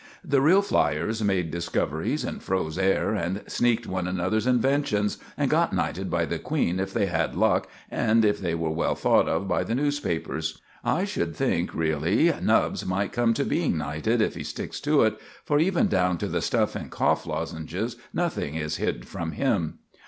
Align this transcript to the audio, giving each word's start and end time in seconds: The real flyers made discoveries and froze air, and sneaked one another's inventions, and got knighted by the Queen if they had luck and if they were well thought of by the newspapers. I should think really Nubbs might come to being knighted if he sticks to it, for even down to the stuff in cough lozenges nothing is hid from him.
The 0.25 0.41
real 0.41 0.63
flyers 0.63 1.23
made 1.23 1.51
discoveries 1.51 2.23
and 2.23 2.41
froze 2.41 2.75
air, 2.79 3.11
and 3.13 3.43
sneaked 3.45 3.85
one 3.85 4.07
another's 4.07 4.47
inventions, 4.47 5.19
and 5.37 5.47
got 5.47 5.73
knighted 5.73 6.09
by 6.09 6.25
the 6.25 6.39
Queen 6.39 6.79
if 6.79 6.91
they 6.91 7.05
had 7.05 7.35
luck 7.35 7.67
and 7.91 8.25
if 8.25 8.39
they 8.39 8.55
were 8.55 8.71
well 8.71 8.95
thought 8.95 9.29
of 9.29 9.47
by 9.47 9.63
the 9.63 9.75
newspapers. 9.75 10.57
I 10.83 11.05
should 11.05 11.35
think 11.35 11.75
really 11.75 12.33
Nubbs 12.41 12.83
might 12.83 13.11
come 13.13 13.35
to 13.35 13.43
being 13.43 13.77
knighted 13.77 14.23
if 14.23 14.33
he 14.33 14.43
sticks 14.43 14.81
to 14.81 15.03
it, 15.03 15.19
for 15.45 15.59
even 15.59 15.85
down 15.85 16.17
to 16.17 16.27
the 16.27 16.41
stuff 16.41 16.75
in 16.75 16.89
cough 16.89 17.27
lozenges 17.27 17.95
nothing 18.11 18.55
is 18.55 18.77
hid 18.77 19.07
from 19.07 19.33
him. 19.33 19.77